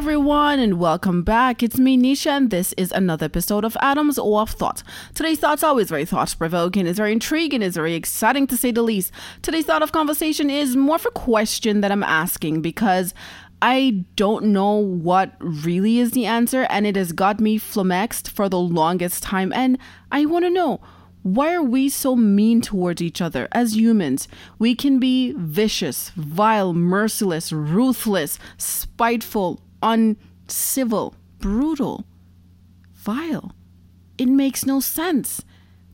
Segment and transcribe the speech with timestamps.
[0.00, 1.62] everyone, and welcome back.
[1.62, 4.82] It's me, Nisha, and this is another episode of Adam's Off Thought.
[5.12, 8.80] Today's thought's always very thought provoking, it's very intriguing, it's very exciting to say the
[8.80, 9.12] least.
[9.42, 13.12] Today's thought of conversation is more of a question that I'm asking because
[13.60, 18.48] I don't know what really is the answer, and it has got me flummoxed for
[18.48, 19.76] the longest time, and
[20.10, 20.80] I want to know
[21.22, 24.28] why are we so mean towards each other as humans?
[24.58, 32.04] We can be vicious, vile, merciless, ruthless, spiteful, uncivil, brutal,
[32.94, 33.52] vile.
[34.18, 35.42] It makes no sense.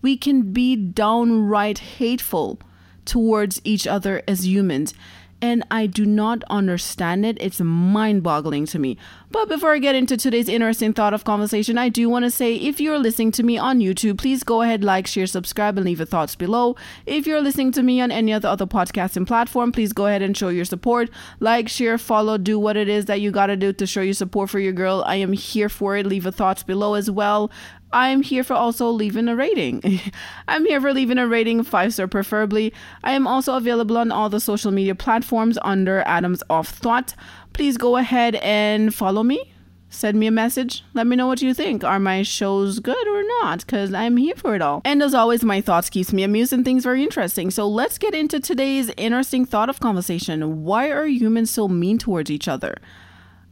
[0.02, 2.60] We can be downright hateful
[3.04, 4.94] towards each other as humans
[5.42, 7.36] and I do not understand it.
[7.40, 8.96] It's mind boggling to me.
[9.30, 12.54] But before I get into today's interesting thought of conversation, I do want to say
[12.54, 15.98] if you're listening to me on YouTube, please go ahead, like, share, subscribe, and leave
[15.98, 16.76] your thoughts below.
[17.04, 20.36] If you're listening to me on any other other podcasting platform, please go ahead and
[20.36, 21.10] show your support.
[21.40, 24.14] Like, share, follow, do what it is that you got to do to show your
[24.14, 25.02] support for your girl.
[25.06, 26.06] I am here for it.
[26.06, 27.50] Leave your thoughts below as well.
[27.96, 29.80] I'm here for also leaving a rating.
[30.48, 32.74] I'm here for leaving a rating, five star preferably.
[33.02, 37.14] I am also available on all the social media platforms under Adams Off Thought.
[37.54, 39.50] Please go ahead and follow me.
[39.88, 40.84] Send me a message.
[40.92, 41.84] Let me know what you think.
[41.84, 43.60] Are my shows good or not?
[43.60, 44.82] Because I'm here for it all.
[44.84, 47.50] And as always, my thoughts keeps me amused and things very interesting.
[47.50, 50.64] So let's get into today's interesting thought of conversation.
[50.64, 52.76] Why are humans so mean towards each other?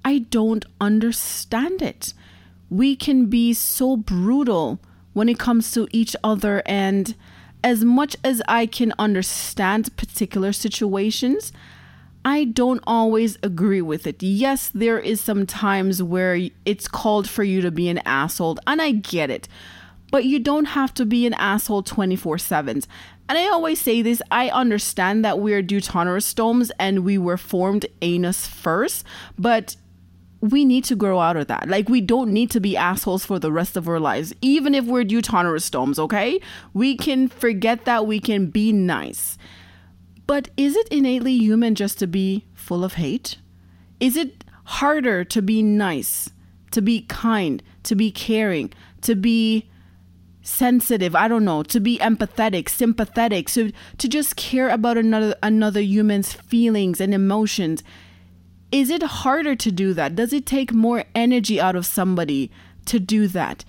[0.05, 2.13] I don't understand it
[2.71, 4.81] we can be so brutal
[5.13, 6.63] when it comes to each other.
[6.67, 7.15] And
[7.63, 11.53] as much as I can understand particular situations,
[12.25, 14.23] I don't always agree with it.
[14.23, 18.81] Yes, there is some times where it's called for you to be an asshole, and
[18.81, 19.47] I get it.
[20.11, 22.83] But you don't have to be an asshole 24 7.
[23.29, 28.47] And I always say this I understand that we're deuterostomes and we were formed anus
[28.47, 29.05] first,
[29.39, 29.77] but
[30.45, 31.69] we need to grow out of that.
[31.71, 34.85] Like, we don't need to be assholes for the rest of our lives, even if
[34.85, 36.39] we're deuterostomes, okay?
[36.75, 39.39] We can forget that we can be nice.
[40.27, 43.39] But is it innately human just to be full of hate?
[44.01, 46.29] Is it harder to be nice,
[46.73, 49.71] to be kind, to be caring, to be
[50.47, 55.81] sensitive i don't know to be empathetic sympathetic so to just care about another another
[55.81, 57.83] human's feelings and emotions
[58.73, 60.17] is it harder to do that?
[60.17, 62.51] Does it take more energy out of somebody
[62.87, 63.65] to do that?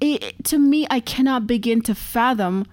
[0.00, 2.66] It, to me, I cannot begin to fathom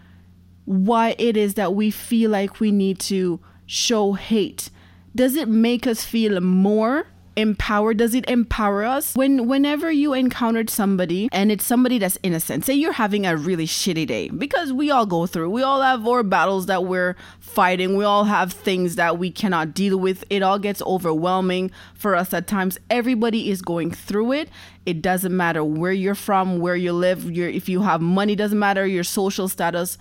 [0.66, 4.70] why it is that we feel like we need to show hate.
[5.16, 9.16] Does it make us feel more empower does it empower us?
[9.16, 13.68] When whenever you encountered somebody and it's somebody that's innocent say you're having a really
[13.68, 17.96] shitty day because we all go through we all have our battles that we're fighting
[17.96, 22.34] we all have things that we cannot deal with it all gets overwhelming for us
[22.34, 22.80] at times.
[22.90, 24.50] Everybody is going through it.
[24.86, 28.58] It doesn't matter where you're from where you live your if you have money doesn't
[28.60, 29.98] matter your social status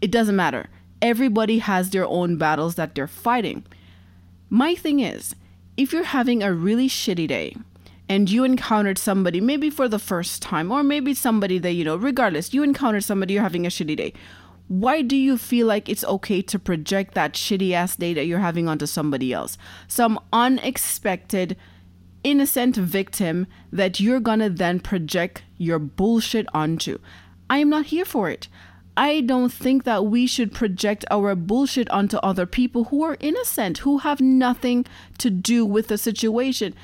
[0.00, 0.68] it doesn't matter.
[1.00, 3.64] Everybody has their own battles that they're fighting.
[4.50, 5.35] My thing is
[5.76, 7.56] if you're having a really shitty day
[8.08, 11.96] and you encountered somebody maybe for the first time or maybe somebody that you know
[11.96, 14.12] regardless you encountered somebody you're having a shitty day
[14.68, 18.40] why do you feel like it's okay to project that shitty ass day that you're
[18.40, 19.56] having onto somebody else?
[19.86, 21.56] Some unexpected
[22.24, 26.98] innocent victim that you're gonna then project your bullshit onto.
[27.48, 28.48] I am not here for it
[28.96, 33.78] I don't think that we should project our bullshit onto other people who are innocent,
[33.78, 34.86] who have nothing
[35.18, 36.74] to do with the situation.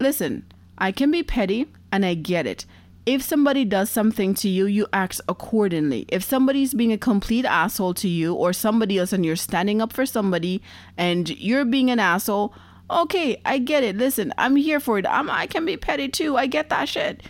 [0.00, 0.46] Listen,
[0.78, 2.64] I can be petty and I get it.
[3.04, 6.06] If somebody does something to you, you act accordingly.
[6.08, 9.92] If somebody's being a complete asshole to you or somebody else and you're standing up
[9.92, 10.62] for somebody
[10.96, 12.52] and you're being an asshole,
[12.90, 13.96] okay, I get it.
[13.96, 15.06] Listen, I'm here for it.
[15.06, 16.36] I'm, I can be petty too.
[16.36, 17.22] I get that shit.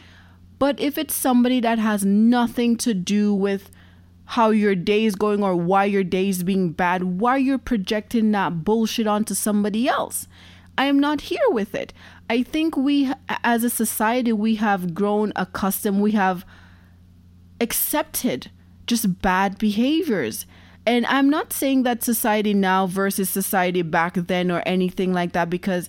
[0.58, 3.70] But if it's somebody that has nothing to do with
[4.26, 8.32] how your day is going or why your day is being bad, why you're projecting
[8.32, 10.26] that bullshit onto somebody else.
[10.76, 11.92] I am not here with it.
[12.28, 13.10] I think we,
[13.44, 16.44] as a society, we have grown accustomed, we have
[17.60, 18.50] accepted
[18.86, 20.44] just bad behaviors.
[20.84, 25.50] And I'm not saying that society now versus society back then or anything like that
[25.50, 25.88] because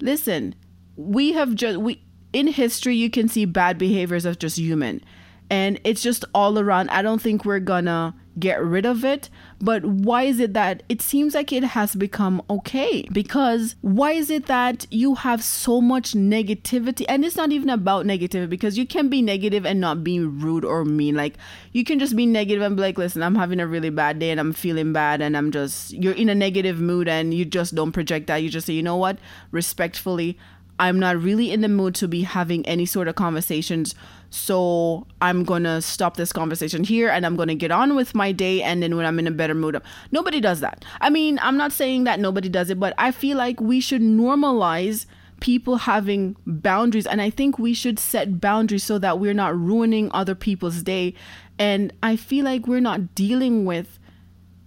[0.00, 0.54] listen,
[0.96, 2.02] we have just we
[2.32, 5.02] in history you can see bad behaviors of just human
[5.50, 6.90] and it's just all around.
[6.90, 9.28] I don't think we're gonna get rid of it.
[9.60, 13.02] But why is it that it seems like it has become okay?
[13.12, 17.04] Because why is it that you have so much negativity?
[17.08, 20.64] And it's not even about negativity because you can be negative and not be rude
[20.64, 21.16] or mean.
[21.16, 21.34] Like
[21.72, 24.30] you can just be negative and be like, listen, I'm having a really bad day
[24.30, 27.74] and I'm feeling bad and I'm just, you're in a negative mood and you just
[27.74, 28.36] don't project that.
[28.36, 29.18] You just say, you know what?
[29.50, 30.38] Respectfully,
[30.80, 33.96] I'm not really in the mood to be having any sort of conversations.
[34.30, 38.62] So I'm to stop this conversation here and I'm to get on with my day.
[38.62, 39.80] And then when I'm in a better mood,
[40.10, 40.84] nobody does that.
[41.00, 44.02] I mean, I'm not saying that nobody does it, but I feel like we should
[44.02, 45.06] normalize
[45.40, 47.06] people having boundaries.
[47.06, 51.14] And I think we should set boundaries so that we're not ruining other people's day.
[51.58, 53.98] And I feel like we're not dealing with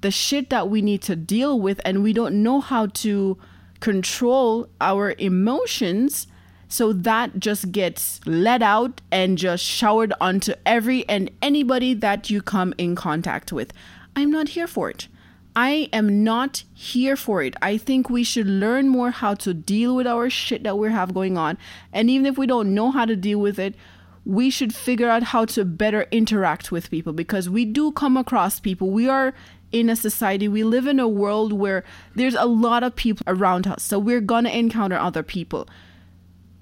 [0.02, 3.38] the shit that we need to deal with and we don't know how to
[3.80, 6.28] control our emotions
[6.72, 12.42] so that just gets let out and just showered onto every and anybody that you
[12.42, 13.74] come in contact with.
[14.16, 15.10] I'm not here for it.
[15.54, 17.56] I am not here for it.
[17.62, 21.14] I think we should learn more how to deal with our shit that we have
[21.14, 21.58] going on.
[21.92, 23.76] And even if we don't know how to deal with it,
[24.24, 28.62] we should figure out how to better interact with people because we do come across
[28.62, 28.92] people.
[28.92, 29.34] We are
[29.74, 31.84] in a society, we live in a world where
[32.16, 33.84] there's a lot of people around us.
[33.84, 35.68] So we're going to encounter other people.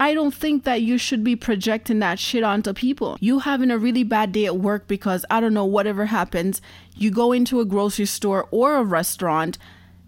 [0.00, 3.18] I don't think that you should be projecting that shit onto people.
[3.20, 6.62] You having a really bad day at work because I don't know, whatever happens,
[6.96, 9.58] you go into a grocery store or a restaurant,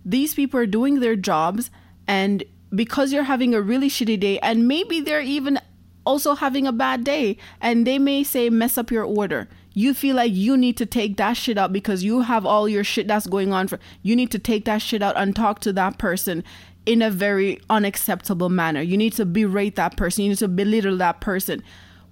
[0.03, 1.71] these people are doing their jobs,
[2.09, 2.43] and
[2.75, 5.61] because you're having a really shitty day, and maybe they're even
[6.07, 10.17] also having a bad day, and they may say, mess up your order you feel
[10.17, 13.27] like you need to take that shit out because you have all your shit that's
[13.27, 16.45] going on for you need to take that shit out and talk to that person
[16.87, 18.81] in a very unacceptable manner.
[18.81, 20.25] You need to berate that person.
[20.25, 21.63] You need to belittle that person.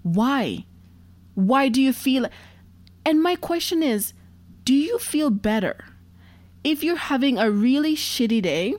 [0.02, 0.64] Why?
[1.34, 2.26] Why do you feel
[3.05, 4.12] and my question is
[4.64, 5.84] do you feel better
[6.62, 8.75] if you're having a really shitty day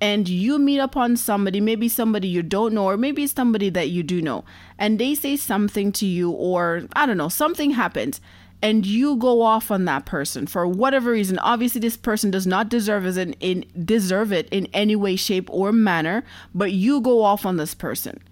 [0.00, 4.02] and you meet upon somebody, maybe somebody you don't know, or maybe somebody that you
[4.02, 4.44] do know,
[4.78, 8.20] and they say something to you, or I don't know, something happens,
[8.64, 11.38] and you go off on that person for whatever reason.
[11.40, 15.50] Obviously, this person does not deserve it in, in deserve it in any way, shape,
[15.50, 16.24] or manner,
[16.54, 18.24] but you go off on this person.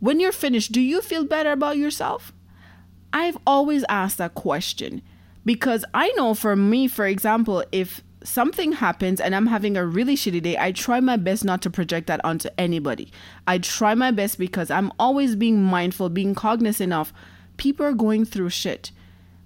[0.00, 2.32] When you're finished, do you feel better about yourself?
[3.12, 5.02] I've always asked that question
[5.44, 10.16] because I know for me, for example, if something happens and I'm having a really
[10.16, 13.12] shitty day, I try my best not to project that onto anybody.
[13.46, 17.12] I try my best because I'm always being mindful, being cognizant of
[17.56, 18.90] people are going through shit.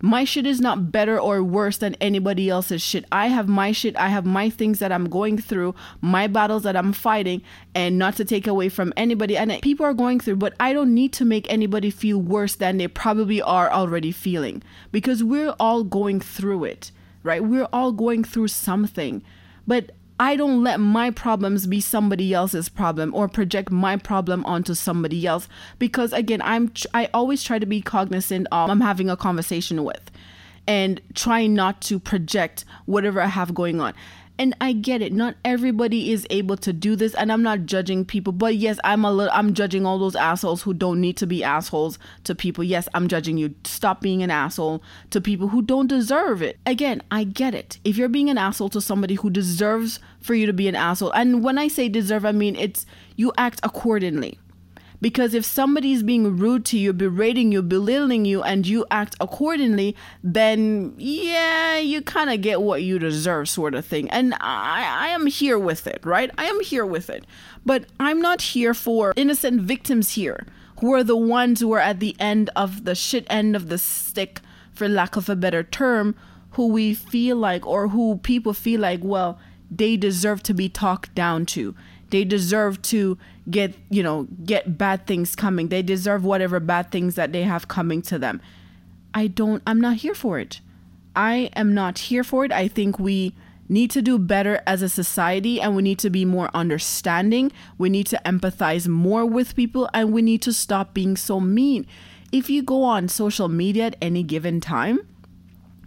[0.05, 3.07] My shit is not better or worse than anybody else's shit.
[3.11, 6.77] I have my shit, I have my things that I'm going through, my battles that
[6.77, 7.41] I'm fighting,
[7.75, 9.37] and not to take away from anybody.
[9.37, 12.77] And people are going through, but I don't need to make anybody feel worse than
[12.77, 14.63] they probably are already feeling
[14.93, 16.91] because we're all going through it
[17.25, 17.43] right?
[17.43, 19.23] We're all going through something,
[19.67, 24.75] but I don't let my problems be somebody else's problem or project my problem onto
[24.75, 29.17] somebody else because again, I'm I always try to be cognizant of I'm having a
[29.17, 30.11] conversation with
[30.67, 33.93] and try not to project whatever I have going on.
[34.37, 35.13] And I get it.
[35.13, 38.33] Not everybody is able to do this, and I'm not judging people.
[38.33, 39.33] But yes, I'm a little.
[39.33, 42.65] I'm judging all those assholes who don't need to be assholes to people.
[42.65, 43.55] Yes, I'm judging you.
[43.65, 46.59] Stop being an asshole to people who don't deserve it.
[46.67, 47.79] Again, I get it.
[47.85, 51.13] If you're being an asshole to somebody who deserves for you to be an asshole,
[51.13, 54.41] and when I say deserve, I mean it's you act accordingly.
[55.05, 59.95] Because if somebody's being rude to you, berating you, belittling you, and you act accordingly,
[60.23, 64.09] then yeah, you kind of get what you deserve, sort of thing.
[64.09, 66.31] And I, I am here with it, right?
[66.39, 67.27] I am here with it.
[67.67, 70.47] But I'm not here for innocent victims here
[70.81, 73.77] who are the ones who are at the end of the shit end of the
[73.77, 74.41] stick,
[74.73, 76.15] for lack of a better term,
[76.53, 79.39] who we feel like, or who people feel like, well,
[79.71, 81.75] they deserve to be talked down to.
[82.15, 83.19] They deserve to
[83.51, 85.67] get, you know, get bad things coming.
[85.67, 88.41] They deserve whatever bad things that they have coming to them.
[89.13, 90.61] I don't I'm not here for it.
[91.17, 92.53] I am not here for it.
[92.53, 93.35] I think we
[93.69, 97.51] need to do better as a society and we need to be more understanding.
[97.79, 101.85] We need to empathize more with people and we need to stop being so mean.
[102.31, 105.01] If you go on social media at any given time,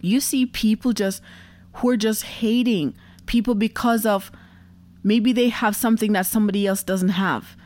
[0.02, 1.22] you see people just
[1.76, 2.94] who are just hating
[3.24, 4.30] people because of
[5.02, 7.56] Maybe they have something that somebody else doesn't have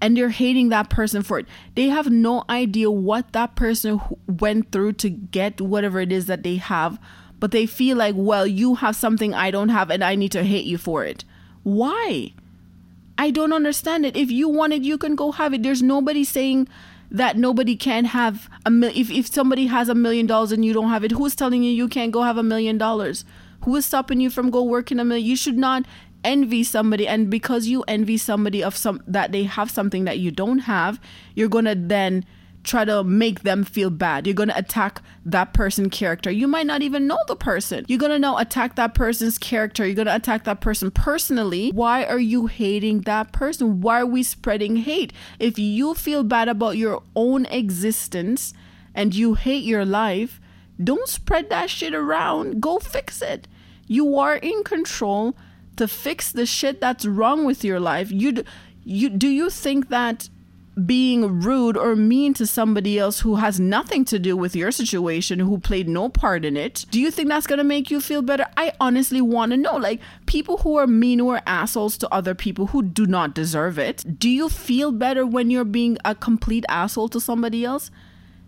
[0.00, 1.46] and they're hating that person for it.
[1.74, 6.42] They have no idea what that person went through to get whatever it is that
[6.42, 6.98] they have,
[7.38, 10.42] but they feel like, well, you have something I don't have and I need to
[10.42, 11.24] hate you for it.
[11.62, 12.32] Why?
[13.18, 14.16] I don't understand it.
[14.16, 15.62] If you want it, you can go have it.
[15.62, 16.68] There's nobody saying
[17.10, 20.72] that nobody can have a mil- if if somebody has a million dollars and you
[20.72, 23.24] don't have it, who's telling you you can't go have a million dollars?
[23.64, 25.26] Who is stopping you from go working a million?
[25.26, 25.84] You should not
[26.24, 30.30] envy somebody and because you envy somebody of some that they have something that you
[30.30, 31.00] don't have
[31.34, 32.24] you're going to then
[32.62, 34.26] try to make them feel bad.
[34.26, 36.30] You're going to attack that person character.
[36.30, 37.84] You might not even know the person.
[37.88, 39.86] You're going to now attack that person's character.
[39.86, 41.70] You're going to attack that person personally.
[41.70, 43.80] Why are you hating that person?
[43.80, 45.12] Why are we spreading hate?
[45.38, 48.52] If you feel bad about your own existence
[48.94, 50.40] and you hate your life,
[50.82, 52.60] don't spread that shit around.
[52.60, 53.48] Go fix it.
[53.86, 55.36] You are in control
[55.80, 58.12] to fix the shit that's wrong with your life.
[58.12, 58.44] You
[58.84, 60.28] you do you think that
[60.84, 65.38] being rude or mean to somebody else who has nothing to do with your situation,
[65.38, 68.44] who played no part in it, do you think that's gonna make you feel better?
[68.58, 69.76] I honestly wanna know.
[69.76, 74.18] Like, people who are mean or assholes to other people who do not deserve it,
[74.18, 77.90] do you feel better when you're being a complete asshole to somebody else?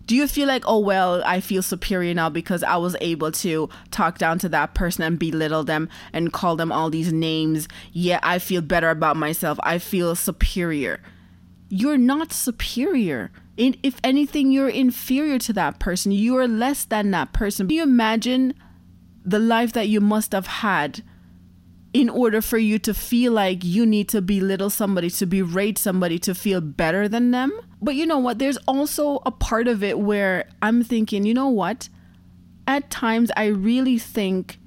[0.05, 3.69] Do you feel like, oh, well, I feel superior now because I was able to
[3.91, 7.67] talk down to that person and belittle them and call them all these names?
[7.91, 9.57] Yeah, I feel better about myself.
[9.63, 10.99] I feel superior
[11.73, 13.31] you're not superior.
[13.57, 16.11] If anything, you're inferior to that person.
[16.11, 17.67] You're less than that person.
[17.67, 18.53] Can you imagine
[19.25, 21.03] the life that you must have had
[21.93, 26.17] in order for you to feel like you need to belittle somebody, to berate somebody,
[26.19, 27.51] to feel better than them?
[27.81, 28.39] But you know what?
[28.39, 31.89] There's also a part of it where I'm thinking, you know what?
[32.67, 34.57] At times, I really think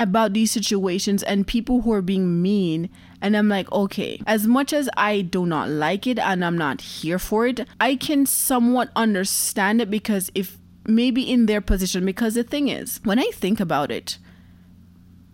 [0.00, 2.88] about these situations and people who are being mean
[3.20, 6.80] and I'm like, okay, as much as I do not like it and I'm not
[6.80, 12.34] here for it, I can somewhat understand it because if maybe in their position, because
[12.34, 14.18] the thing is, when I think about it,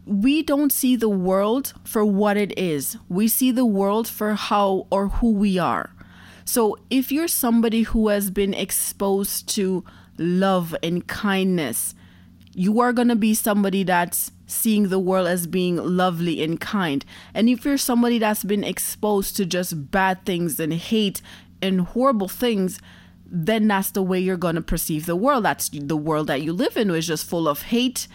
[0.07, 2.97] we don't see the world for what it is.
[3.09, 5.91] We see the world for how or who we are.
[6.45, 9.85] So if you're somebody who has been exposed to
[10.19, 11.95] love and kindness,
[12.53, 17.05] you are going to be somebody that's seeing the world as being lovely and kind.
[17.33, 21.23] And if you're somebody that's been exposed to just bad things and hate
[21.63, 22.79] and horrible things,
[23.27, 25.45] then that's the way you're going to perceive the world.
[25.45, 28.07] That's the world that you live in, which is just full of hate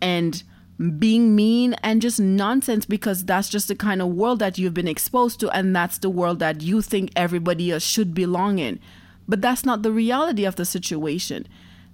[0.00, 0.42] and
[0.78, 4.86] being mean and just nonsense because that's just the kind of world that you've been
[4.86, 8.78] exposed to and that's the world that you think everybody else should belong in.
[9.26, 11.46] But that's not the reality of the situation.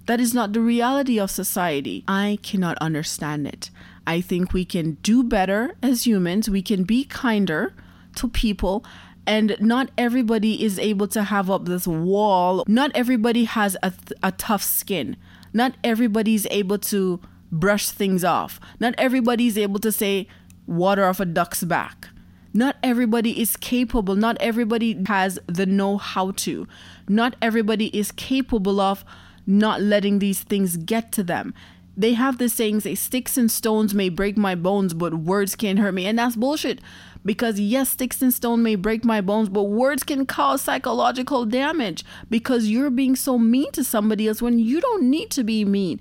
[0.05, 2.03] That is not the reality of society.
[2.07, 3.71] I cannot understand it.
[4.05, 6.47] I think we can do better as humans.
[6.47, 7.73] We can be kinder
[8.15, 8.85] to people.
[9.25, 12.63] And not everybody is able to have up this wall.
[12.67, 15.17] Not everybody has a, th- a tough skin.
[15.53, 17.19] Not everybody is able to
[17.51, 18.59] brush things off.
[18.79, 20.27] Not everybody is able to say
[20.67, 22.09] water off a duck's back.
[22.53, 24.15] Not everybody is capable.
[24.15, 26.67] Not everybody has the know how to.
[27.09, 29.03] Not everybody is capable of
[29.45, 31.53] not letting these things get to them.
[31.97, 35.79] They have this saying, say, sticks and stones may break my bones, but words can't
[35.79, 36.05] hurt me.
[36.05, 36.79] And that's bullshit.
[37.23, 42.05] Because yes, sticks and stone may break my bones, but words can cause psychological damage
[42.29, 45.99] because you're being so mean to somebody else when you don't need to be mean.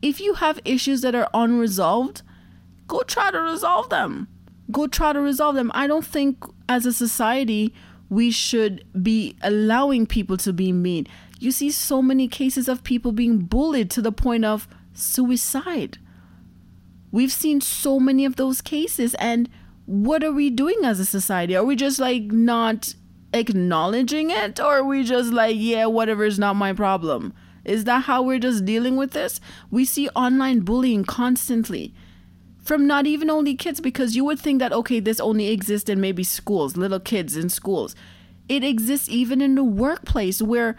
[0.00, 2.22] If you have issues that are unresolved,
[2.86, 4.28] go try to resolve them.
[4.70, 5.70] Go try to resolve them.
[5.74, 7.74] I don't think as a society
[8.10, 11.06] we should be allowing people to be mean
[11.38, 15.98] you see so many cases of people being bullied to the point of suicide.
[17.12, 19.48] We've seen so many of those cases, and
[19.86, 21.56] what are we doing as a society?
[21.56, 22.94] Are we just like not
[23.32, 27.32] acknowledging it, or are we just like, yeah, whatever is not my problem?
[27.68, 29.40] Is that how we're just dealing with this?
[29.70, 31.94] We see online bullying constantly
[32.68, 36.02] from not even only kids, because you would think that, okay, this only exists in
[36.02, 37.96] maybe schools, little kids in schools.
[38.46, 40.76] It exists even in the workplace where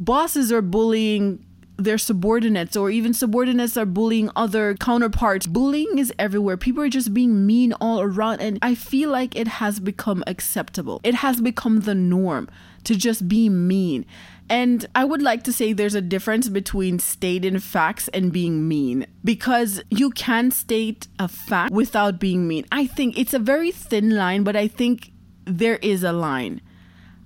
[0.00, 1.44] bosses are bullying
[1.76, 5.46] their subordinates or even subordinates are bullying other counterparts.
[5.46, 6.56] Bullying is everywhere.
[6.56, 11.00] People are just being mean all around and I feel like it has become acceptable.
[11.02, 12.48] It has become the norm
[12.84, 14.06] to just be mean.
[14.50, 19.06] And I would like to say there's a difference between stating facts and being mean
[19.24, 22.66] because you can state a fact without being mean.
[22.70, 25.12] I think it's a very thin line, but I think
[25.46, 26.60] there is a line.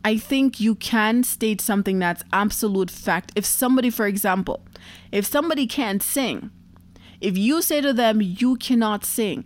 [0.05, 3.33] I think you can state something that's absolute fact.
[3.35, 4.65] If somebody, for example,
[5.11, 6.51] if somebody can't sing,
[7.21, 9.45] if you say to them, you cannot sing,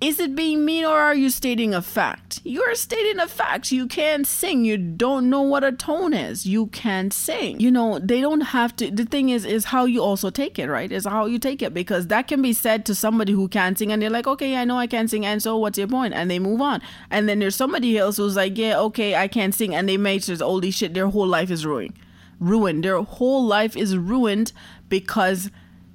[0.00, 2.40] is it being mean or are you stating a fact?
[2.44, 3.72] You're stating a fact.
[3.72, 4.64] You can't sing.
[4.64, 6.46] You don't know what a tone is.
[6.46, 7.58] You can't sing.
[7.58, 8.92] You know, they don't have to.
[8.92, 10.92] The thing is, is how you also take it, right?
[10.92, 13.90] Is how you take it because that can be said to somebody who can't sing
[13.90, 15.26] and they're like, okay, I know I can't sing.
[15.26, 16.14] And so what's your point?
[16.14, 16.80] And they move on.
[17.10, 19.74] And then there's somebody else who's like, yeah, okay, I can't sing.
[19.74, 21.94] And they make sure, holy shit, their whole life is ruined.
[22.38, 22.84] Ruined.
[22.84, 24.52] Their whole life is ruined
[24.88, 25.50] because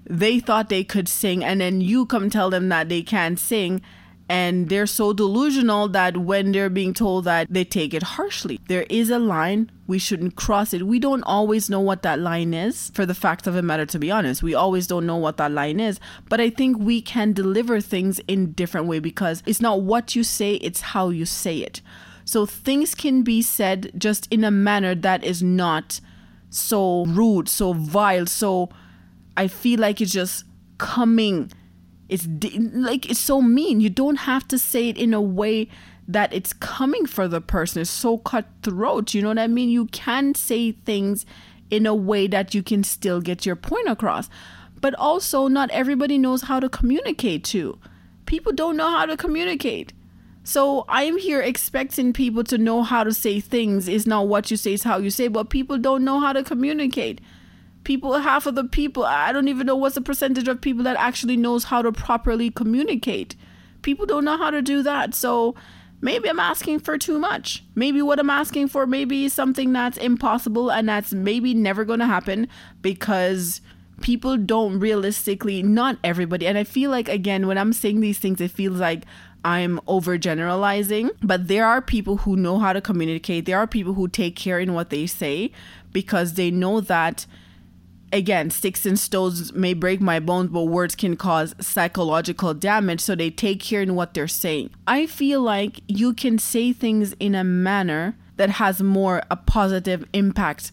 [0.05, 3.81] they thought they could sing and then you come tell them that they can't sing
[4.29, 8.59] And they're so delusional that when they're being told that they take it harshly.
[8.67, 10.87] There is a line, we shouldn't cross it.
[10.87, 13.99] We don't always know what that line is, for the fact of the matter, to
[13.99, 14.41] be honest.
[14.41, 15.99] We always don't know what that line is.
[16.29, 20.23] But I think we can deliver things in different way because it's not what you
[20.23, 21.81] say, it's how you say it.
[22.25, 25.99] So things can be said just in a manner that is not
[26.49, 28.69] so rude, so vile, so
[29.35, 30.45] I feel like it's just
[30.77, 31.51] coming
[32.09, 33.81] it's like it's so mean.
[33.81, 35.67] You don't have to say it in a way
[36.07, 37.81] that it's coming for the person.
[37.81, 39.13] It's so cutthroat.
[39.13, 39.69] You know what I mean?
[39.69, 41.25] You can say things
[41.71, 44.29] in a way that you can still get your point across.
[44.79, 47.79] But also, not everybody knows how to communicate too.
[48.25, 49.93] People don't know how to communicate.
[50.43, 53.87] So I'm here expecting people to know how to say things.
[53.87, 55.29] Is not what you say, is how you say.
[55.29, 57.21] But people don't know how to communicate
[57.83, 60.95] people half of the people i don't even know what's the percentage of people that
[60.97, 63.35] actually knows how to properly communicate
[63.81, 65.55] people don't know how to do that so
[66.01, 70.71] maybe i'm asking for too much maybe what i'm asking for maybe something that's impossible
[70.71, 72.47] and that's maybe never going to happen
[72.81, 73.61] because
[74.01, 78.41] people don't realistically not everybody and i feel like again when i'm saying these things
[78.41, 79.03] it feels like
[79.45, 83.45] I'm overgeneralizing, but there are people who know how to communicate.
[83.45, 85.51] There are people who take care in what they say
[85.91, 87.25] because they know that
[88.13, 93.01] again, sticks and stones may break my bones, but words can cause psychological damage.
[93.01, 94.69] So they take care in what they're saying.
[94.87, 100.05] I feel like you can say things in a manner that has more a positive
[100.13, 100.71] impact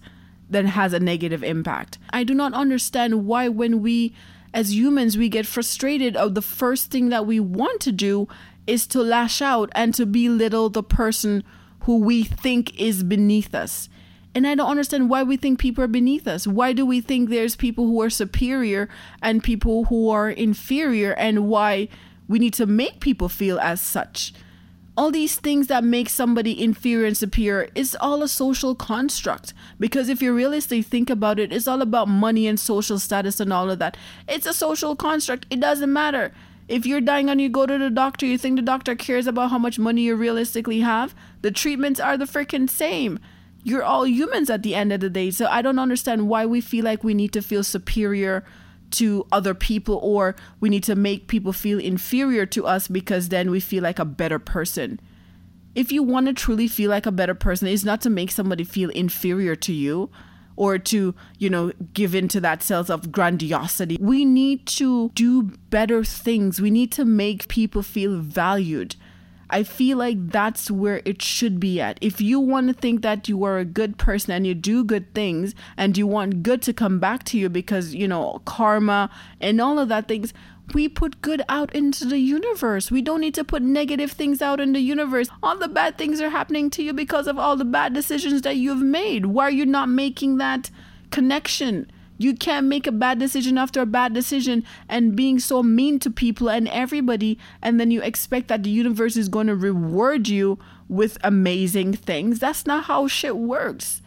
[0.48, 1.98] than has a negative impact.
[2.10, 4.14] I do not understand why when we
[4.52, 8.26] as humans we get frustrated of the first thing that we want to do
[8.66, 11.44] is to lash out and to belittle the person
[11.80, 13.88] who we think is beneath us.
[14.34, 16.46] And I don't understand why we think people are beneath us.
[16.46, 18.88] Why do we think there's people who are superior
[19.22, 21.88] and people who are inferior and why
[22.28, 24.32] we need to make people feel as such?
[24.96, 29.52] All these things that make somebody inferior and superior is all a social construct.
[29.80, 33.52] Because if you realistically think about it, it's all about money and social status and
[33.52, 33.96] all of that.
[34.28, 35.46] It's a social construct.
[35.50, 36.32] It doesn't matter.
[36.68, 39.50] If you're dying and you go to the doctor, you think the doctor cares about
[39.50, 41.16] how much money you realistically have?
[41.42, 43.18] The treatments are the freaking same
[43.62, 45.30] you're all humans at the end of the day.
[45.30, 48.44] So I don't understand why we feel like we need to feel superior
[48.92, 53.50] to other people or we need to make people feel inferior to us because then
[53.50, 55.00] we feel like a better person.
[55.74, 58.64] If you want to truly feel like a better person, it's not to make somebody
[58.64, 60.10] feel inferior to you
[60.56, 63.96] or to, you know, give into that sense of grandiosity.
[64.00, 66.60] We need to do better things.
[66.60, 68.96] We need to make people feel valued.
[69.50, 71.98] I feel like that's where it should be at.
[72.00, 75.12] If you want to think that you are a good person and you do good
[75.14, 79.10] things and you want good to come back to you because, you know, karma
[79.40, 80.32] and all of that things,
[80.72, 82.90] we put good out into the universe.
[82.90, 85.28] We don't need to put negative things out in the universe.
[85.42, 88.56] All the bad things are happening to you because of all the bad decisions that
[88.56, 89.26] you've made.
[89.26, 90.70] Why are you not making that
[91.10, 91.90] connection?
[92.20, 96.10] You can't make a bad decision after a bad decision and being so mean to
[96.10, 100.58] people and everybody, and then you expect that the universe is going to reward you
[100.86, 102.38] with amazing things.
[102.38, 104.02] That's not how shit works.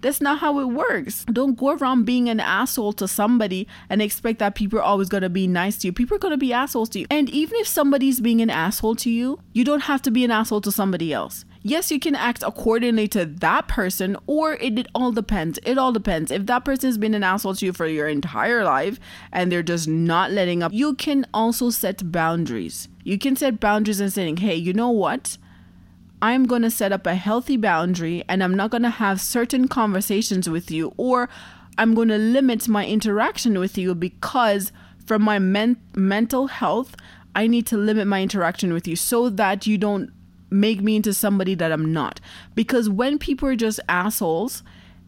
[0.00, 1.26] That's not how it works.
[1.26, 5.22] Don't go around being an asshole to somebody and expect that people are always going
[5.24, 5.92] to be nice to you.
[5.92, 7.06] People are going to be assholes to you.
[7.10, 10.30] And even if somebody's being an asshole to you, you don't have to be an
[10.30, 14.88] asshole to somebody else yes, you can act accordingly to that person, or it, it
[14.94, 15.58] all depends.
[15.64, 16.30] It all depends.
[16.30, 18.98] If that person has been an asshole to you for your entire life
[19.32, 22.88] and they're just not letting up, you can also set boundaries.
[23.04, 25.38] You can set boundaries and saying, hey, you know what?
[26.20, 29.68] I'm going to set up a healthy boundary and I'm not going to have certain
[29.68, 31.28] conversations with you, or
[31.76, 34.72] I'm going to limit my interaction with you because
[35.06, 36.96] from my men- mental health,
[37.36, 40.10] I need to limit my interaction with you so that you don't
[40.50, 42.20] make me into somebody that I'm not.
[42.54, 44.62] Because when people are just assholes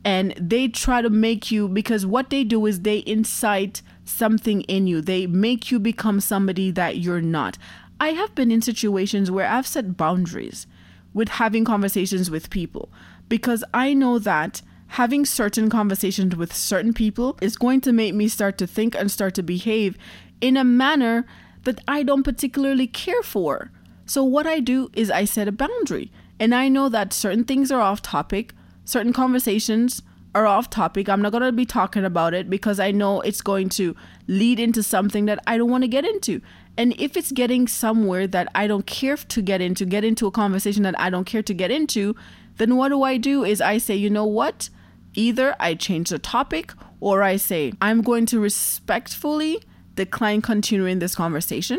[0.05, 4.87] and they try to make you, because what they do is they incite something in
[4.87, 7.59] you, they make you become somebody that you're not.
[8.01, 10.67] I have been in situations where I've set boundaries
[11.13, 12.91] with having conversations with people
[13.29, 18.27] because I know that having certain conversations with certain people is going to make me
[18.27, 19.97] start to think and start to behave
[20.41, 21.27] in a manner
[21.65, 23.71] that I don't particularly care for.
[24.11, 26.11] So, what I do is I set a boundary.
[26.41, 30.03] And I know that certain things are off topic, certain conversations
[30.35, 31.09] are off topic.
[31.09, 33.95] I'm not going to be talking about it because I know it's going to
[34.27, 36.41] lead into something that I don't want to get into.
[36.77, 40.33] And if it's getting somewhere that I don't care to get into, get into a
[40.33, 42.17] conversation that I don't care to get into,
[42.57, 44.71] then what do I do is I say, you know what?
[45.15, 49.63] Either I change the topic or I say, I'm going to respectfully
[49.95, 51.79] decline continuing this conversation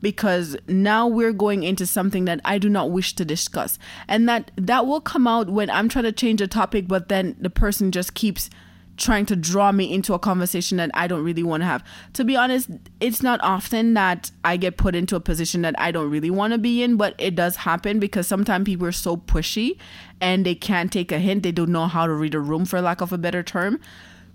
[0.00, 3.78] because now we're going into something that I do not wish to discuss.
[4.06, 7.36] And that that will come out when I'm trying to change a topic but then
[7.38, 8.50] the person just keeps
[8.98, 11.84] trying to draw me into a conversation that I don't really want to have.
[12.14, 12.68] To be honest,
[13.00, 16.52] it's not often that I get put into a position that I don't really want
[16.52, 19.78] to be in, but it does happen because sometimes people are so pushy
[20.20, 21.44] and they can't take a hint.
[21.44, 23.80] They don't know how to read a room, for lack of a better term.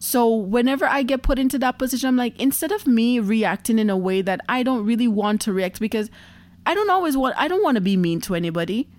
[0.06, 3.90] So whenever I get put into that position, I'm like, instead of me reacting in
[3.90, 6.10] a way that I don't really want to react, because
[6.66, 8.90] I don't always want, I don't want to be mean to anybody.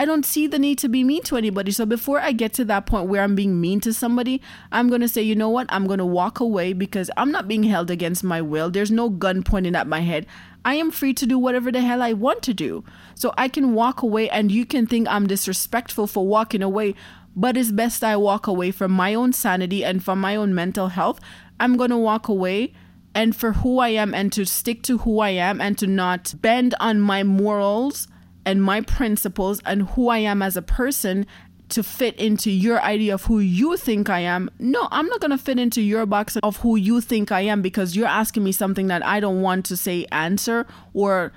[0.00, 1.72] I don't see the need to be mean to anybody.
[1.72, 4.40] So before I get to that point where I'm being mean to somebody,
[4.72, 5.66] I'm going to say, you know what?
[5.68, 8.70] I'm going to walk away because I'm not being held against my will.
[8.70, 10.24] There's no gun pointing at my head.
[10.64, 12.82] I am free to do whatever the hell I want to do.
[13.14, 16.94] So I can walk away and you can think I'm disrespectful for walking away,
[17.36, 20.88] but it's best I walk away from my own sanity and from my own mental
[20.88, 21.20] health.
[21.60, 22.72] I'm going to walk away
[23.14, 26.32] and for who I am and to stick to who I am and to not
[26.40, 28.08] bend on my morals
[28.44, 31.26] and my principles and who I am as a person
[31.70, 34.50] to fit into your idea of who you think I am.
[34.58, 37.62] No, I'm not going to fit into your box of who you think I am
[37.62, 41.32] because you're asking me something that I don't want to say answer or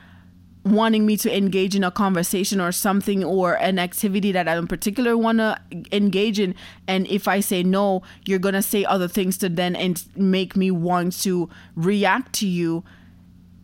[0.66, 4.68] wanting me to engage in a conversation or something or an activity that I don't
[4.68, 5.60] particularly want to
[5.92, 6.56] engage in
[6.88, 10.56] and if I say no, you're going to say other things to then and make
[10.56, 12.84] me want to react to you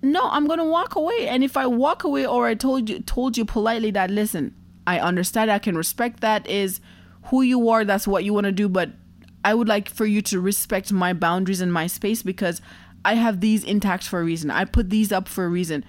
[0.02, 1.28] no, I'm gonna walk away.
[1.28, 4.56] And if I walk away or I told you told you politely that listen,
[4.88, 6.80] I understand, I can respect that is
[7.26, 8.92] who you are, that's what you want to do, but
[9.44, 12.62] I would like for you to respect my boundaries and my space because
[13.06, 14.52] I have these intact for a reason.
[14.52, 15.86] I put these up for a reason.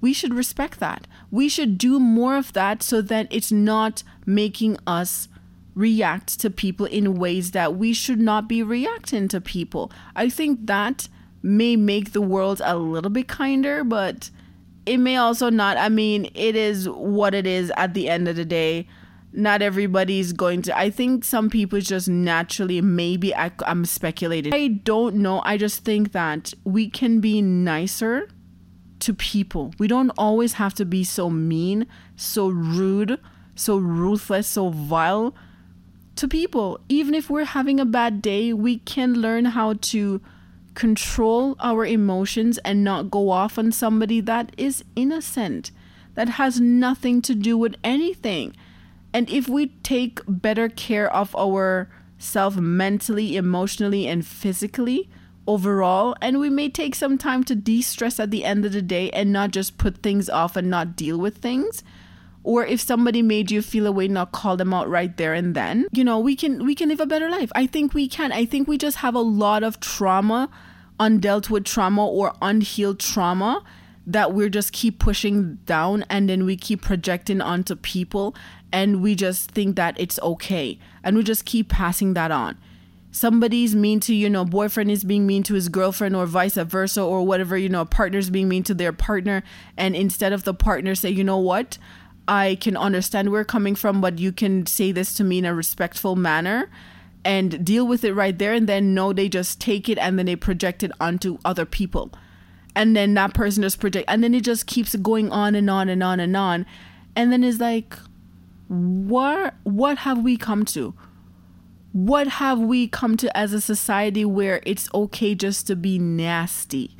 [0.00, 1.06] We should respect that.
[1.30, 5.28] We should do more of that so that it's not making us
[5.74, 9.90] react to people in ways that we should not be reacting to people.
[10.14, 11.08] I think that
[11.42, 14.30] may make the world a little bit kinder, but
[14.84, 15.76] it may also not.
[15.76, 18.86] I mean, it is what it is at the end of the day.
[19.32, 20.76] Not everybody's going to.
[20.76, 24.54] I think some people just naturally, maybe I, I'm speculating.
[24.54, 25.42] I don't know.
[25.44, 28.28] I just think that we can be nicer
[29.00, 29.74] to people.
[29.78, 33.20] We don't always have to be so mean, so rude,
[33.54, 35.34] so ruthless, so vile
[36.14, 36.80] to people.
[36.88, 40.20] Even if we're having a bad day, we can learn how to
[40.76, 45.72] control our emotions and not go off on somebody that is innocent,
[46.14, 48.54] that has nothing to do with anything.
[49.12, 55.08] And if we take better care of ourselves mentally, emotionally, and physically
[55.46, 58.82] overall, and we may take some time to de stress at the end of the
[58.82, 61.82] day and not just put things off and not deal with things.
[62.46, 65.52] Or if somebody made you feel a way, not call them out right there and
[65.52, 65.88] then.
[65.90, 67.50] You know, we can we can live a better life.
[67.56, 68.30] I think we can.
[68.30, 70.48] I think we just have a lot of trauma
[71.00, 73.64] undealt with trauma or unhealed trauma
[74.06, 78.36] that we're just keep pushing down and then we keep projecting onto people
[78.70, 82.56] and we just think that it's okay and we just keep passing that on
[83.16, 87.02] somebody's mean to you know boyfriend is being mean to his girlfriend or vice versa
[87.02, 89.42] or whatever you know partner's being mean to their partner
[89.76, 91.78] and instead of the partner say you know what
[92.28, 95.54] i can understand where coming from but you can say this to me in a
[95.54, 96.68] respectful manner
[97.26, 98.54] and deal with it right there.
[98.54, 102.12] And then no they just take it and then they project it onto other people.
[102.76, 105.88] And then that person just project and then it just keeps going on and on
[105.88, 106.64] and on and on.
[107.16, 107.98] And then it's like
[108.68, 110.94] what what have we come to?
[111.92, 116.96] What have we come to as a society where it's okay just to be nasty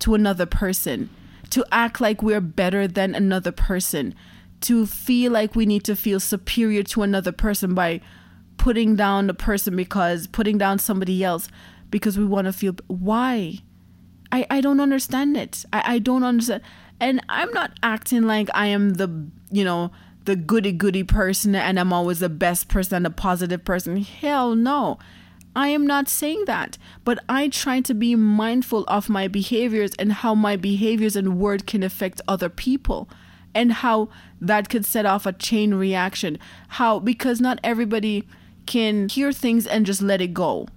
[0.00, 1.10] to another person?
[1.50, 4.14] To act like we're better than another person
[4.64, 8.00] to feel like we need to feel superior to another person by
[8.56, 11.48] putting down the person because putting down somebody else
[11.90, 13.58] because we want to feel why?
[14.32, 15.64] I i don't understand it.
[15.72, 16.62] I i don't understand
[17.00, 19.90] and i'm not acting like i am the you know
[20.24, 24.02] the goody goody person and i'm always the best person and the positive person.
[24.02, 24.98] Hell no.
[25.56, 30.12] I am not saying that, but I try to be mindful of my behaviors and
[30.12, 33.08] how my behaviors and word can affect other people
[33.54, 34.08] and how
[34.40, 36.38] that could set off a chain reaction.
[36.68, 38.26] How, because not everybody
[38.66, 40.68] can hear things and just let it go.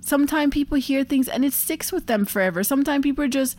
[0.00, 2.62] Sometimes people hear things and it sticks with them forever.
[2.62, 3.56] Sometimes people are just,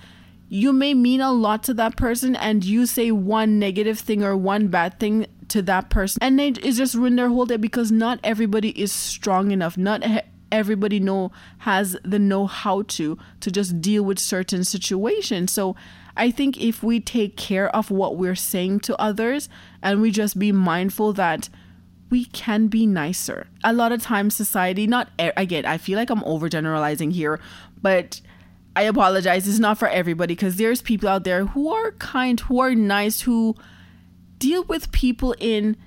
[0.47, 4.35] you may mean a lot to that person and you say one negative thing or
[4.35, 8.19] one bad thing to that person and they just ruin their whole day because not
[8.23, 9.77] everybody is strong enough.
[9.77, 10.03] Not
[10.51, 15.51] everybody know has the know how to to just deal with certain situations.
[15.51, 15.75] So
[16.15, 19.49] I think if we take care of what we're saying to others
[19.81, 21.49] and we just be mindful that
[22.09, 23.47] we can be nicer.
[23.63, 27.39] A lot of times, society, not again, I feel like I'm overgeneralizing here,
[27.81, 28.21] but
[28.75, 29.47] I apologize.
[29.47, 33.21] It's not for everybody because there's people out there who are kind, who are nice,
[33.21, 33.55] who
[34.37, 35.77] deal with people in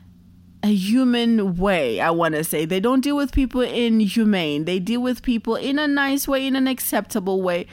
[0.63, 2.65] a human way, I want to say.
[2.65, 4.65] They don't deal with people inhumane.
[4.65, 7.67] They deal with people in a nice way, in an acceptable way.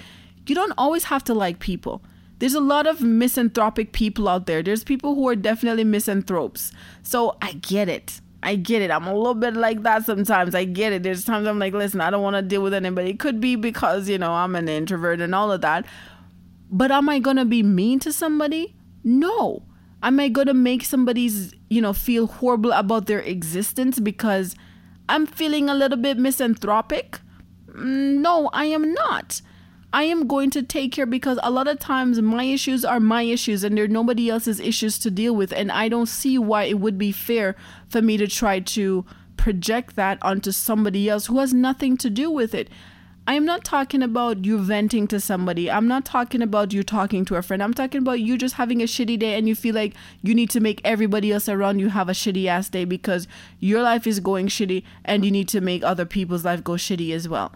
[0.47, 2.01] You don't always have to like people.
[2.39, 4.63] There's a lot of misanthropic people out there.
[4.63, 6.71] There's people who are definitely misanthropes.
[7.03, 8.21] So I get it.
[8.41, 8.91] I get it.
[8.91, 10.55] I'm a little bit like that sometimes.
[10.55, 11.03] I get it.
[11.03, 13.11] There's times I'm like, listen, I don't want to deal with anybody.
[13.11, 15.85] It could be because, you know, I'm an introvert and all of that.
[16.71, 18.75] But am I going to be mean to somebody?
[19.03, 19.63] No.
[20.01, 24.55] Am I going to make somebody's, you know, feel horrible about their existence because
[25.09, 27.19] I'm feeling a little bit misanthropic?
[27.67, 29.41] Mm, no, I am not.
[29.91, 33.23] I am going to take care because a lot of times my issues are my
[33.23, 35.51] issues and there's nobody else's issues to deal with.
[35.51, 37.55] And I don't see why it would be fair
[37.89, 39.03] for me to try to
[39.35, 42.69] project that onto somebody else who has nothing to do with it.
[43.25, 45.71] I'm not talking about you venting to somebody.
[45.71, 47.61] I'm not talking about you talking to a friend.
[47.61, 50.49] I'm talking about you just having a shitty day and you feel like you need
[50.51, 53.27] to make everybody else around you have a shitty ass day because
[53.59, 57.11] your life is going shitty and you need to make other people's life go shitty
[57.11, 57.51] as well.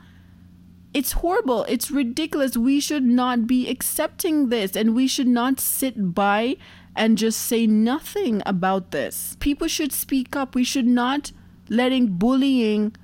[0.94, 1.66] It's horrible.
[1.68, 2.56] It's ridiculous.
[2.56, 6.58] We should not be accepting this and we should not sit by
[6.96, 9.36] and just say nothing about this.
[9.40, 10.54] People should speak up.
[10.54, 11.32] We should not
[11.70, 12.96] letting bullying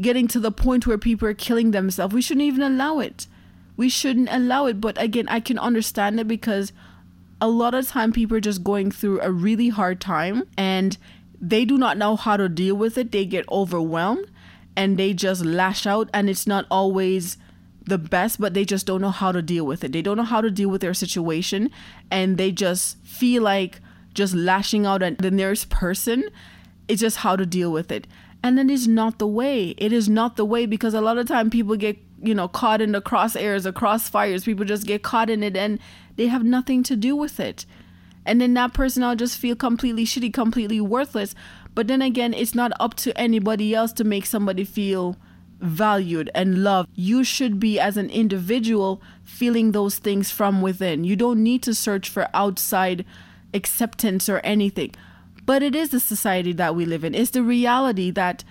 [0.00, 2.14] getting to the point where people are killing themselves.
[2.14, 3.26] We shouldn't even allow it.
[3.76, 4.80] We shouldn't allow it.
[4.80, 6.72] But again, I can understand it because
[7.40, 10.96] a lot of time people are just going through a really hard time and
[11.40, 13.12] they do not know how to deal with it.
[13.12, 14.30] They get overwhelmed
[14.78, 17.36] and they just lash out and it's not always
[17.84, 19.90] the best but they just don't know how to deal with it.
[19.90, 21.70] They don't know how to deal with their situation
[22.12, 23.80] and they just feel like
[24.14, 26.30] just lashing out at the nearest person.
[26.86, 28.06] It's just how to deal with it.
[28.40, 29.74] And that is not the way.
[29.78, 32.80] It is not the way because a lot of time people get you know caught
[32.80, 34.44] in the crosshairs or crossfires.
[34.44, 35.80] People just get caught in it and
[36.14, 37.66] they have nothing to do with it.
[38.24, 41.34] And then that person will just feel completely shitty completely worthless
[41.78, 45.16] but then again, it's not up to anybody else to make somebody feel
[45.60, 46.88] valued and loved.
[46.96, 51.04] You should be, as an individual, feeling those things from within.
[51.04, 53.04] You don't need to search for outside
[53.54, 54.92] acceptance or anything.
[55.46, 57.14] But it is the society that we live in.
[57.14, 58.42] It's the reality that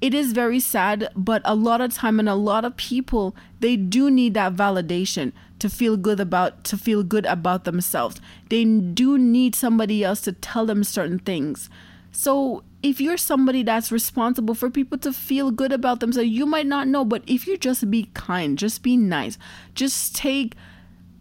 [0.00, 3.74] it is very sad, but a lot of time and a lot of people, they
[3.74, 8.20] do need that validation to feel good about to feel good about themselves.
[8.48, 11.68] They do need somebody else to tell them certain things.
[12.12, 16.66] So if you're somebody that's responsible for people to feel good about themselves, you might
[16.66, 19.38] not know, but if you just be kind, just be nice,
[19.74, 20.54] just take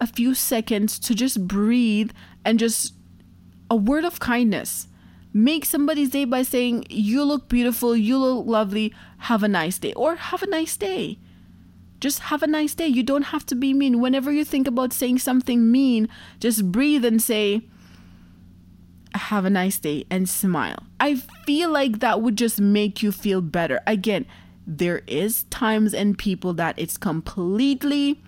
[0.02, 2.12] a few seconds to just breathe
[2.46, 2.94] and just
[3.70, 4.88] a word of kindness.
[5.32, 9.94] Make somebody's day by saying, You look beautiful, you look lovely, have a nice day,
[9.94, 11.20] or have a nice day.
[12.00, 12.88] Just have a nice day.
[12.88, 14.00] You don't have to be mean.
[14.00, 16.08] Whenever you think about saying something mean,
[16.40, 17.62] just breathe and say,
[19.16, 20.84] have a nice day and smile.
[21.00, 23.80] I feel like that would just make you feel better.
[23.88, 24.26] Again,
[24.66, 28.22] there is times and people that it's completely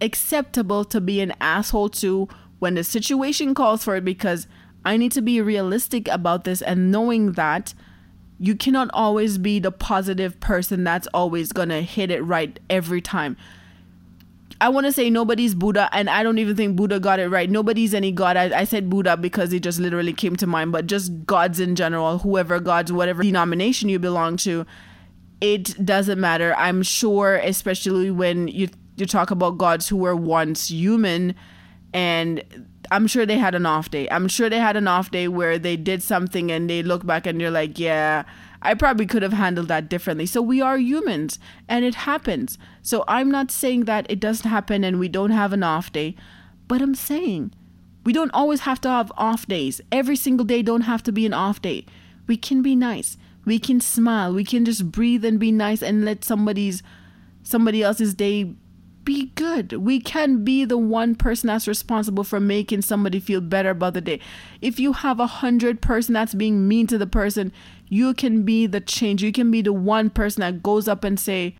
[0.00, 4.46] acceptable to be an asshole to when the situation calls for it because
[4.84, 7.74] I need to be realistic about this and knowing that
[8.38, 13.00] you cannot always be the positive person that's always going to hit it right every
[13.00, 13.36] time.
[14.60, 17.50] I want to say nobody's Buddha, and I don't even think Buddha got it right.
[17.50, 18.36] Nobody's any God.
[18.36, 21.76] I, I, said Buddha because it just literally came to mind, but just gods in
[21.76, 24.64] general, whoever gods, whatever denomination you belong to,
[25.40, 26.54] it doesn't matter.
[26.56, 31.34] I'm sure, especially when you you talk about gods who were once human,
[31.92, 32.42] and
[32.90, 34.08] I'm sure they had an off day.
[34.10, 37.26] I'm sure they had an off day where they did something and they look back
[37.26, 38.24] and they're like, yeah
[38.66, 40.26] I probably could have handled that differently.
[40.26, 42.58] So we are humans and it happens.
[42.82, 46.16] So I'm not saying that it doesn't happen and we don't have an off day,
[46.66, 47.52] but I'm saying
[48.04, 49.80] we don't always have to have off days.
[49.92, 51.86] Every single day don't have to be an off day.
[52.26, 53.16] We can be nice.
[53.44, 54.34] We can smile.
[54.34, 56.82] We can just breathe and be nice and let somebody's
[57.44, 58.56] somebody else's day
[59.06, 59.72] be good.
[59.72, 64.02] We can be the one person that's responsible for making somebody feel better about the
[64.02, 64.20] day.
[64.60, 67.52] If you have a hundred person that's being mean to the person,
[67.88, 69.22] you can be the change.
[69.22, 71.56] You can be the one person that goes up and say,